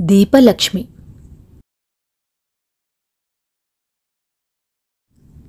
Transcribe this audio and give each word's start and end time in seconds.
దీపలక్ష్మి. 0.00 0.88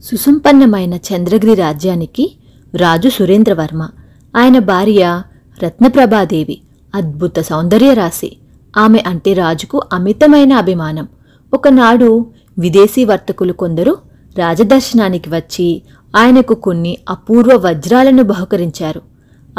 సుసంపన్నమైన 0.01 0.93
చంద్రగిరి 0.93 1.55
రాజ్యానికి 1.55 2.37
రాజు 2.75 3.09
సురేంద్రవర్మ. 3.09 3.89
ఆయన 4.37 4.59
భార్య 4.59 5.23
రత్నప్రభాదేవి. 5.63 6.61
అద్భుత 6.95 7.39
సౌందర్య 7.39 7.93
రాశి. 7.93 8.37
ఆమె 8.77 9.03
అంటే 9.07 9.33
రాజుకు 9.33 9.81
అమితమైన 9.93 10.53
అభిమానం. 10.53 11.07
ఒకనాడు 11.53 12.33
విదేశీ 12.59 13.05
వర్తకులు 13.05 13.53
కొందరు 13.53 13.97
రాజదర్శనానికి 14.37 15.29
వచ్చి 15.29 15.83
ఆయనకు 16.17 16.53
కొన్ని 16.53 16.97
అపూర్వ 17.09 17.51
వజ్రాలను 17.55 18.23
బహుకరించారు. 18.23 19.01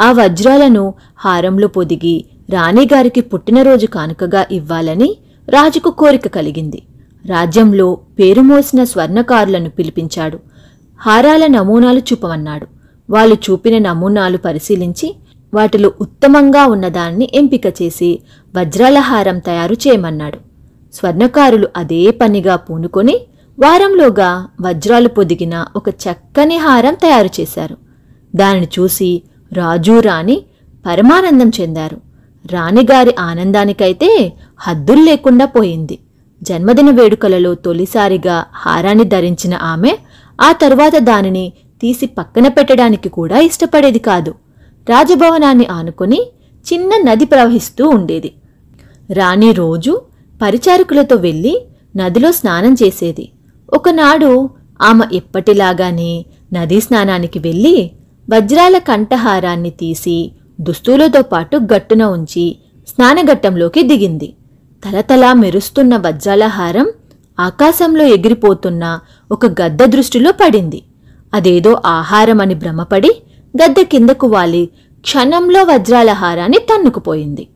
ఆ 0.01 0.11
వజ్రాలను 0.11 0.93
హారంలో 1.17 1.67
పొదిగి 1.67 2.25
రాణిగారికి 2.51 3.21
పుట్టినరోజు 3.21 3.85
కానుకగా 3.85 4.45
ఇవ్వాలని 4.51 5.17
రాజుకు 5.49 5.91
కోరిక 5.91 6.27
కలిగింది. 6.27 6.81
రాజ్యంలో 7.25 7.97
పేరుమోసిన 8.19 8.83
స్వర్ణకారులను 8.83 9.69
పిలిపించాడు. 9.69 10.39
హారాల 10.99 11.47
నమూనాలు 11.47 11.99
చూపమన్నాడు. 11.99 12.67
వాళ్ళు 13.09 13.35
చూపిన 13.35 13.77
నమూనాలు 13.77 14.37
పరిశీలించి 14.37 15.15
వాటిలో 15.53 15.91
ఉత్తమంగా 16.01 16.65
ఉన్నదాన్ని 16.65 17.31
ఎంపిక 17.33 17.65
చేసి 17.81 18.19
వజ్రాల 18.55 18.99
హారం 18.99 19.39
తయారు 19.39 19.73
చేయమన్నాడు. 19.73 20.37
స్వర్ణకారులు 20.93 21.67
అదే 21.77 22.11
పనిగా 22.11 22.55
పూనుకొని 22.55 23.15
వారంలోగా 23.59 24.47
వజ్రాలు 24.61 25.07
పొదిగిన 25.07 25.65
ఒక 25.75 25.89
చక్కని 25.89 26.57
హారం 26.57 26.93
తయారు 26.93 27.41
చేశారు. 27.41 27.77
దానిని 28.35 28.67
చూసి 28.79 29.23
రాజు 29.53 29.99
రాణి 29.99 30.45
పరమానందం 30.85 31.51
చెందారు. 31.61 32.10
రాణిగారి 32.45 33.15
ఆనందానికైతే 33.19 34.33
హద్దులు 34.59 35.01
లేకుండా 35.01 35.45
పోయింది. 35.45 35.99
జన్మదిన 36.43 36.89
వేడుకలలో 36.89 37.55
తొలిసారిగా 37.55 38.45
హారాన్ని 38.55 39.03
ధరించిన 39.03 39.55
ఆమె 39.61 39.97
ఆ 40.41 40.51
తరువాత 40.51 40.95
దానిని 40.97 41.53
తీసి 41.81 42.05
పక్కన 42.05 42.47
పెట్టడానికి 42.47 43.09
కూడా 43.09 43.39
ఇష్టపడేది 43.39 43.99
కాదు. 43.99 44.31
రాజభవనాన్ని 44.89 45.65
ఆనుకొని 45.65 46.21
చిన్న 46.73 46.89
నది 47.03 47.25
ప్రవహిస్తూ 47.25 47.89
ఉండేది. 47.89 48.31
రాణి 49.13 49.51
రోజు 49.51 50.01
పరిచారకులతో 50.41 51.15
వెళ్ళి 51.15 51.65
నదిలో 51.95 52.31
స్నానం 52.31 52.73
చేసేది. 52.73 53.29
ఒకనాడు 53.73 54.49
ఆమె 54.81 55.05
ఎప్పటిలాగానే 55.13 56.25
నదీ 56.53 56.81
స్నానానికి 56.81 57.39
వెళ్ళి 57.39 57.91
వజ్రాల 58.29 58.77
కంఠహారాన్ని 58.77 59.69
తీసి 59.69 60.31
దుస్తులతో 60.61 61.21
పాటు 61.21 61.57
గట్టున 61.57 62.03
ఉంచి 62.03 62.57
స్నానఘట్టంలోకి 62.87 63.83
దిగింది. 63.83 64.33
తలతలా 64.85 65.33
మెరుస్తున్న 65.33 65.97
వజ్రాల 65.97 66.43
హారం 66.43 66.91
ఆకాశంలో 67.39 68.03
ఎగిరిపోతున్న 68.05 68.99
ఒక 69.31 69.45
గద్ద 69.45 69.83
దృష్టిలో 69.83 70.31
పడింది. 70.31 70.83
అదేదో 71.33 71.81
ఆహారం 71.85 72.41
అని 72.41 72.55
భ్రమపడి 72.55 73.11
గద్ద 73.63 73.81
కిందకు 73.81 74.27
వాలి 74.27 74.69
క్షణంలో 75.01 75.63
వజ్రాల 75.63 76.09
హారాన్ని 76.09 76.57
తన్నుకుపోయింది. 76.57 77.47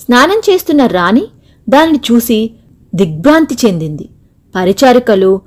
స్నానం 0.00 0.40
చేస్తున్న 0.50 0.86
రాణి 0.86 1.26
దానిని 1.68 2.00
చూసి 2.12 2.50
దిగ్భ్రాంతి 2.94 3.56
చెందింది. 3.66 4.08
పరిచారికలు 4.54 5.40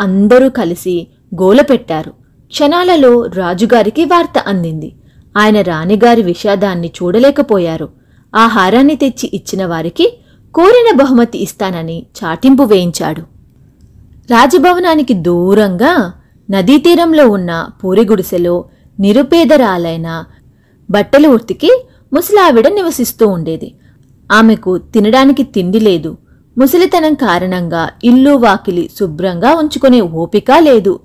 అందరూ 0.00 0.48
కలిసి 0.48 1.06
గోల 1.42 1.60
పెట్టారు. 1.60 2.10
క్షణాలలో 2.46 3.26
రాజుగారికి 3.26 4.04
వార్త 4.04 4.38
అందింది. 4.46 4.92
ఆయన 5.36 5.60
రాణిగారి 5.60 6.22
విషాదాన్ని 6.22 6.92
చూడలేకపోయారు. 7.02 7.88
ఆ 8.36 8.46
హారాన్ని 8.46 8.96
తెచ్చి 8.96 9.30
ఇచ్చిన 9.34 9.66
వారికి 9.66 10.18
కోరిన 10.54 10.96
బహుమతి 10.96 11.38
ఇస్తానని 11.38 12.06
చాటింపు 12.24 12.62
వేయించాడు. 12.62 13.20
రాజభవనానికి 14.30 15.14
దూరంగా 15.14 16.12
నదీ 16.50 16.78
తీరంలో 16.78 17.28
ఉన్న 17.28 17.68
పూరిగుడిసెలో 17.84 18.64
నిరుపేదరాలైన 19.00 20.24
బట్టలు 20.90 21.28
ఉర్తికి 21.28 21.84
ముసలావిడ 22.12 22.68
నివసిస్తూ 22.68 23.28
ఉండేది. 23.28 23.74
ఆమెకు 24.32 24.78
తినడానికి 24.78 25.42
తిండి 25.42 25.80
లేదు. 25.80 26.16
ముసలితనం 26.58 27.14
కారణంగా 27.14 27.88
ఇల్లు 28.04 28.30
వాకిలి 28.30 28.90
శుభ్రంగా 28.98 29.54
ఉంచుకునే 29.54 30.00
ఓపిక 30.00 30.50
లేదు. 30.58 31.00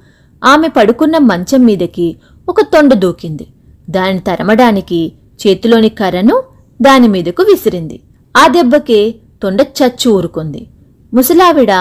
ఆమె 0.45 0.67
పడుకున్న 0.67 1.17
మంచం 1.17 1.65
మీదకి 1.65 2.15
ఒక 2.49 2.61
తొండ 2.61 2.93
దూకింది. 2.93 3.47
దాన్ని 3.89 4.19
తరమడానికి 4.19 5.11
చేతిలోని 5.47 5.89
కర్రను 5.89 6.43
దాని 6.81 7.07
మీదకు 7.07 7.43
విసిరింది. 7.43 7.99
ఆ 8.37 8.47
దెబ్బకే 8.47 9.15
తొండ 9.43 9.61
చచ్చి 9.61 10.11
ఊరుకుంది. 10.11 10.67
ముసలావిడ 11.13 11.71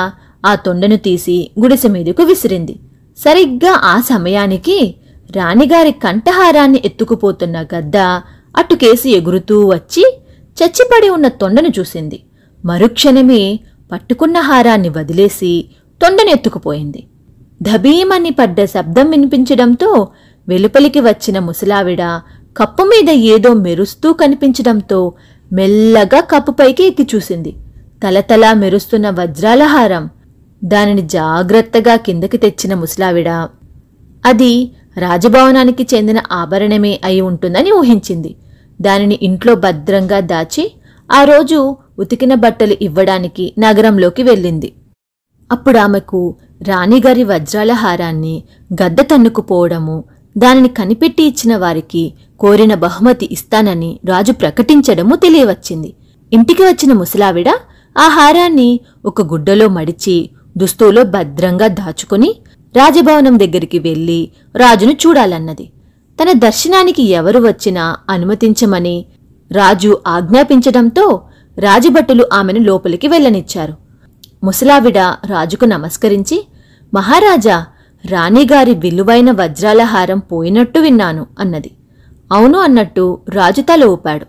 ఆ 0.46 0.54
తొండను 0.54 0.96
తీసి 0.96 1.50
గుడిసె 1.60 1.88
మీదకు 1.88 2.22
విసిరింది. 2.22 2.76
సరిగ్గా 3.18 3.80
ఆ 3.84 4.00
సమయానికి 4.00 4.94
రాణిగారి 5.36 5.92
కంఠహారాన్ని 5.92 6.82
ఎత్తుకుపోతున్న 6.84 7.62
గద్ద 7.62 7.96
అటుకేసి 8.56 9.10
ఎగురుతూ 9.10 9.68
వచ్చి 9.68 10.18
చచ్చిపడి 10.62 11.08
ఉన్న 11.08 11.28
తొండను 11.28 11.68
చూసింది. 11.78 12.22
మరుక్షణమే 12.64 13.60
పట్టుకున్న 13.92 14.38
హారాన్ని 14.38 14.88
వదిలేసి 14.88 15.68
తొండను 16.02 16.30
ఎత్తుకుపోయింది. 16.30 17.06
ధబీమని 17.62 18.30
పడ్డ 18.30 18.64
శబ్దం 18.64 19.10
వినిపించడంతో 19.10 20.08
వెలుపలికి 20.48 21.00
వచ్చిన 21.00 21.38
ముసలావిడ 21.38 22.02
కప్పు 22.56 22.82
మీద 22.82 23.10
ఏదో 23.10 23.52
మెరుస్తూ 23.52 24.12
కనిపించడంతో 24.12 25.12
మెల్లగా 25.52 26.20
కప్పుపైకి 26.20 26.84
ఎక్కి 26.84 27.06
చూసింది. 27.14 27.52
తలతలా 28.02 28.52
మెరుస్తున్న 28.52 29.10
వజ్రాల 29.10 29.62
హారం 29.62 30.08
దానిని 30.64 31.02
జాగ్రత్తగా 31.08 31.96
కిందకి 31.96 32.36
తెచ్చిన 32.36 32.74
ముసలావిడ 32.74 33.28
అది 34.26 34.70
రాజభవనానికి 34.98 35.86
చెందిన 35.94 36.20
ఆభరణమే 36.32 37.00
అయి 37.04 37.20
ఉంటుందని 37.20 37.72
ఊహించింది. 37.72 38.34
దానిని 38.80 39.18
ఇంట్లో 39.22 39.54
భద్రంగా 39.54 40.20
దాచి 40.20 40.72
ఆ 41.12 41.24
రోజు 41.24 41.76
ఉతికిన 41.98 42.34
బట్టలు 42.34 42.76
ఇవ్వడానికి 42.82 43.54
నగరంలోకి 43.58 44.22
వెళ్ళింది. 44.22 44.72
అప్పుడు 45.52 45.78
ఆమెకు 45.78 46.36
రాణిగారి 46.62 47.24
వజ్రాల 47.24 47.72
హారాన్ని 47.72 48.42
గద్ద 48.72 49.00
తన్నుకుపోవడము 49.00 50.04
దానిని 50.38 50.68
కనిపెట్టి 50.68 51.22
ఇచ్చిన 51.22 51.56
వారికి 51.56 52.14
కోరిన 52.40 52.74
బహుమతి 52.74 53.28
ఇస్తానని 53.32 54.00
రాజు 54.04 54.32
ప్రకటించడము 54.32 55.16
తెలియవచ్చింది. 55.16 55.94
ఇంటికి 56.32 56.62
వచ్చిన 56.62 56.92
ముసలావిడ 56.92 57.48
ఆ 57.98 58.08
హారాన్ని 58.08 58.80
ఒక 59.04 59.22
గుడ్డలో 59.22 59.68
మడిచి 59.68 60.30
దుస్తులో 60.56 61.04
భద్రంగా 61.04 61.66
దాచుకుని 61.66 62.34
రాజభవనం 62.76 63.38
దగ్గరికి 63.38 63.78
వెళ్ళి 63.78 64.30
రాజును 64.56 64.92
చూడాలన్నది. 64.92 65.70
తన 66.22 66.32
దర్శనానికి 66.32 67.02
ఎవరు 67.02 67.40
వచ్చినా 67.40 67.96
అనుమతించమని 68.10 69.06
రాజు 69.52 69.98
ఆజ్ఞాపించడంతో 70.06 71.22
రాజభటులు 71.58 72.24
ఆమెను 72.32 72.60
లోపలికి 72.60 73.08
వెళ్ళనిచ్చారు. 73.08 73.74
ముసలావిడ 74.44 74.98
రాజుకు 74.98 75.64
నమస్కరించి 75.64 76.46
మహారాజా 76.94 77.64
రాణిగారి 78.04 78.74
విలువైన 78.74 79.30
వజ్రాల 79.30 79.82
హారం 79.82 80.18
పోయినట్టు 80.18 80.78
విన్నాను 80.78 81.26
అన్నది. 81.38 81.70
అవును 82.32 82.58
అన్నట్టు 82.58 83.18
రాజు 83.28 83.62
తల 83.62 83.84
ఊపాడు. 83.84 84.26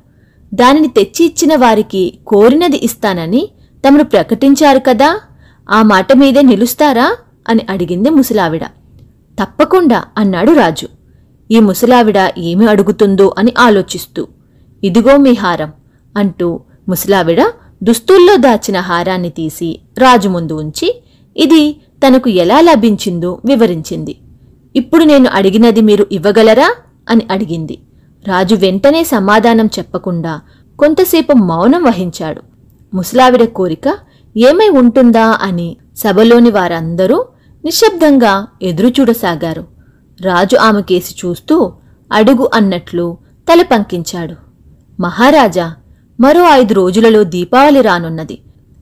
దానిని 0.53 0.87
తెచ్చి 0.87 1.25
ఇచ్చిన 1.25 1.55
వారికి 1.55 2.19
కోరినది 2.27 2.77
ఇస్తానని 2.77 3.49
తమను 3.83 4.03
ప్రకటించారు 4.03 4.79
కదా 4.79 5.09
ఆ 5.69 5.81
మాట 5.81 6.13
మీదే 6.13 6.41
నిలుస్తారా 6.41 7.07
అని 7.49 7.65
అడిగింది 7.69 8.09
ముసలావిడ. 8.09 8.63
తప్పకుండా 9.39 10.03
అన్నాడు 10.17 10.51
రాజు. 10.51 10.87
ఈ 11.49 11.59
ముసలావిడ 11.59 12.19
ఏమి 12.37 12.65
అడుగుతుందో 12.65 13.35
అని 13.37 13.53
ఆలోచిస్తూ 13.57 14.27
ఇదిగో 14.83 15.17
మీ 15.17 15.33
హారం 15.33 15.71
అంటూ 16.17 16.47
ముసలావిడ 16.89 17.41
దుస్తుల్లో 17.83 18.35
దాచిన 18.37 18.77
హారాన్ని 18.79 19.29
తీసి 19.29 19.79
రాజు 19.97 20.29
ముందు 20.29 20.53
ఉంచి 20.53 20.87
ఇది 21.35 21.61
తనకు 22.07 22.29
ఎలా 22.29 22.61
లభించిందో 22.61 23.41
వివరించింది. 23.45 24.15
ఇప్పుడు 24.75 25.03
నేను 25.03 25.29
అడిగినది 25.33 25.81
మీరు 25.81 26.07
ఇవ్వగలరా? 26.11 26.73
అని 27.09 27.21
అడిగింది. 27.31 27.77
రాజు 28.27 28.55
వెంటనే 28.55 29.03
సమాధానం 29.03 29.65
చెప్పకుండా 29.65 30.41
కొంతసేపు 30.79 31.33
మౌనం 31.33 31.83
వహించాడు. 31.83 32.41
ముసలావిడ 32.93 33.43
కోరిక 33.43 33.97
ఏమై 34.37 34.69
ఉంటుందా? 34.69 35.39
అని 35.41 35.77
సభలోని 35.97 36.49
వారందరూ 36.49 37.25
నిశ్శబ్దంగా 37.65 38.47
ఎదురుచూడసాగారు 38.61 39.65
రాజు 40.21 40.57
ఆమె 40.57 40.81
కేసి 40.81 41.15
చూస్తూ 41.25 41.73
అడుగు 42.11 42.49
అన్నట్లు 42.53 43.17
తల 43.51 43.61
పంకించాడు. 43.61 44.35
మహారాజా 45.01 45.73
మరో 46.19 46.41
ఐదు 46.41 46.73
రోజులలో 46.73 47.23
దీపావళి 47.23 47.81
రానున్నది. 47.81 48.39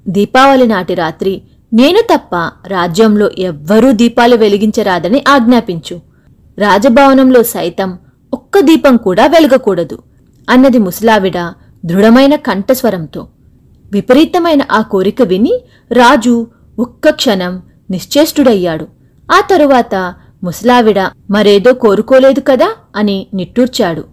దీపావళి 0.07 0.68
నాటి 0.68 0.94
రాత్రి 0.94 1.42
నేను 1.74 2.02
తప్ప 2.02 2.36
రాజ్యంలో 2.68 3.30
ఎవ్వరూ 3.40 3.92
దీపాలు 3.92 4.36
వెలిగించరాదని 4.36 5.24
ఆజ్ఞాపించు. 5.28 6.02
రాజభవనంలో 6.58 7.44
సైతం 7.44 8.00
ఒక్క 8.34 8.60
దీపం 8.60 8.98
కూడా 8.98 9.25
వెలగకూడదు. 9.25 10.04
అన్నది 10.50 10.78
ముసలావిడ 10.78 11.38
దృఢమైన 11.86 12.36
కంఠస్వరంతో. 12.36 13.28
విపరీతమైన 13.92 14.62
ఆ 14.72 14.81
కోరిక 14.81 15.22
విని 15.22 15.62
రాజు 15.92 16.48
ఒక్క 16.80 17.10
క్షణం 17.10 17.62
నిశ్చేష్టుడయ్యాడు. 17.92 18.88
ఆ 19.31 19.42
తరువాత 19.52 20.14
ముసలావిడ 20.44 21.00
మరేదో 21.30 21.74
కోరుకోలేదు 21.74 22.40
కదా 22.40 22.70
అని 22.96 23.28
నిట్టూర్చాడు. 23.34 24.04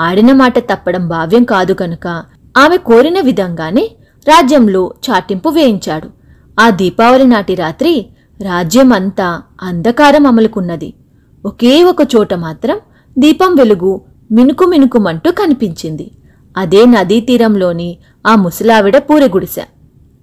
ఆడిన 0.00 0.32
మాట 0.32 0.58
తప్పడం 0.58 1.08
భావ్యం 1.08 1.44
కాదు 1.44 1.72
కనుక 1.72 2.24
ఆమె 2.56 2.76
కోరిన 2.76 3.20
విధంగానే 3.20 3.90
రాజ్యంలో 4.28 4.94
చాటింపు 5.10 5.48
వేయించాడు. 5.48 6.21
ఆ 6.60 6.70
దీపావళి 6.70 7.24
నాటి 7.24 7.54
రాత్రి 7.54 8.06
రాజ్యమంతా 8.42 9.42
అంధకారం 9.62 10.26
అమలుకున్నది. 10.26 10.94
ఒకే 11.44 11.84
ఒక 11.84 11.96
చోట 12.16 12.34
మాత్రం 12.34 12.78
దీపం 13.18 13.54
వెలుగు 13.54 14.00
మినుకు 14.32 14.64
మినుకుమంటూ 14.64 15.30
కనిపించింది. 15.30 16.10
అదే 16.56 16.84
నదీ 16.84 17.20
తీరంలోని 17.20 17.98
ఆ 18.26 18.34
ముసలావిడ 18.34 18.98
పూరెగుడిసె. 18.98 19.62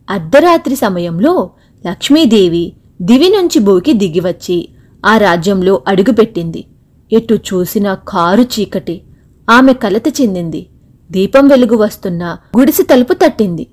అర్ధరాత్రి 0.10 0.76
సమయంలో 0.76 1.52
లక్ష్మీదేవి 1.88 2.74
దివి 3.02 3.30
నుంచి 3.30 3.60
భూకి 3.60 3.94
దిగివచ్చి 3.94 4.70
ఆ 5.06 5.18
రాజ్యంలో 5.18 5.82
అడుగుపెట్టింది. 5.88 6.66
ఎటు 7.14 7.34
చూసిన 7.34 7.94
కారు 7.94 8.42
చీకటి. 8.42 9.02
ఆమె 9.50 9.74
కలత 9.74 10.22
చెందింది. 10.22 10.68
దీపం 11.12 11.48
వెలుగు 11.48 11.76
వస్తున్న 11.76 12.38
గుడిసె 12.60 12.84
తలుపు 12.84 13.14
తట్టింది. 13.14 13.68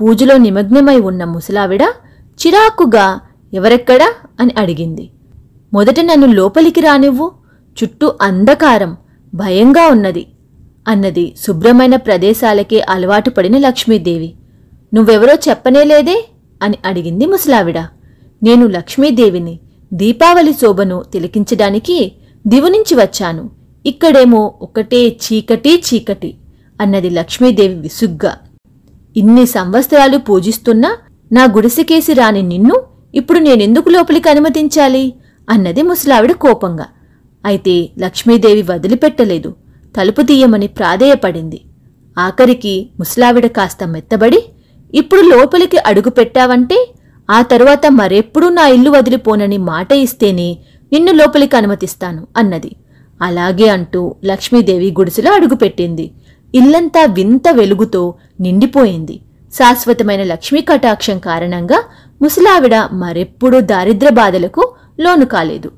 పూజలో 0.00 0.36
నిమగ్నమై 0.36 0.96
ఉన్న 0.96 1.24
ముసలావిడ 1.24 1.82
చిరాకుగా 2.14 3.20
ఎవరెక్కడా? 3.54 4.12
అని 4.40 4.54
అడిగింది. 4.58 5.10
మొదట 5.72 6.00
నన్ను 6.00 6.26
లోపలికి 6.26 6.80
రానివ్వు. 6.80 7.32
చుట్టూ 7.84 8.14
అంధకారం 8.22 8.96
భయంగా 9.34 9.88
ఉన్నది 9.88 10.26
అన్నది 10.88 11.34
శుభ్రమైన 11.46 11.96
ప్రదేశాలకే 11.96 12.80
అలవాటు 12.80 13.30
పడిన 13.30 13.58
లక్ష్మీదేవి. 13.58 14.34
నువ్వెవరో 14.94 15.34
చెప్పనేలేదే 15.48 16.28
అని 16.62 16.78
అడిగింది 16.84 17.26
ముసలావిడ. 17.26 17.78
నేను 18.42 18.66
లక్ష్మీదేవిని 18.66 19.60
దీపావళి 19.92 20.52
శోభను 20.52 21.04
తిలకించడానికి 21.12 22.12
దివు 22.46 22.68
నుంచి 22.68 22.94
వచ్చాను. 22.94 23.50
ఇక్కడేమో 23.86 24.54
ఒకటే 24.62 25.08
చీకటి 25.08 25.82
చీకటి 25.94 26.34
అన్నది 26.80 27.10
లక్ష్మీదేవి 27.10 27.74
విసుగ్గా. 27.74 28.38
ఇన్ని 29.16 29.46
సంవత్సరాలు 29.46 30.18
పూజిస్తున్నా 30.18 30.90
నా 31.32 31.44
గుడిసెకేసి 31.44 32.12
రాని 32.12 32.42
నిన్ను 32.42 32.76
ఇప్పుడు 33.14 33.38
నేనెందుకు 33.38 33.88
లోపలికి 33.88 34.28
అనుమతించాలి? 34.30 35.14
అన్నది 35.50 35.82
ముసలావిడ 35.82 36.32
కోపంగా. 36.32 36.86
అయితే 37.44 37.90
లక్ష్మీదేవి 37.98 38.62
వదిలిపెట్టలేదు. 38.62 39.54
తలుపు 39.96 40.22
తీయమని 40.22 40.66
ప్రాధేయపడింది. 40.66 41.60
ఆఖరికి 42.18 42.90
ముసలావిడ 43.00 43.46
కాస్త 43.46 43.84
మెత్తబడి 43.84 44.40
ఇప్పుడు 44.94 45.20
లోపలికి 45.20 45.78
అడుగు 45.78 46.10
పెట్టావంటే 46.10 46.78
ఆ 47.30 47.42
తరువాత 47.42 47.86
మరెప్పుడూ 47.90 48.48
నా 48.48 48.66
ఇల్లు 48.66 48.90
వదిలిపోనని 48.90 49.58
మాట 49.58 49.92
ఇస్తేనే 49.92 50.58
నిన్ను 50.92 51.12
లోపలికి 51.12 51.56
అనుమతిస్తాను 51.56 52.26
అన్నది. 52.36 52.70
అలాగే 53.22 53.68
అంటూ 53.68 54.14
లక్ష్మీదేవి 54.24 54.94
గుడిసెలో 54.98 55.32
అడుగుపెట్టింది 55.32 56.12
ఇల్లంతా 56.54 57.04
వింత 57.04 57.42
వెలుగుతో 57.52 58.14
నిండిపోయింది. 58.40 59.20
శాశ్వతమైన 59.52 60.22
లక్ష్మీ 60.22 60.60
కటాక్షం 60.60 61.18
కారణంగా 61.18 61.78
ముసలావిడ 62.22 62.74
మరెప్పుడూ 62.92 63.60
దారిద్ర 63.60 64.08
బాధలకు 64.08 64.74
లోను 65.00 65.24
కాలేదు 65.24 65.70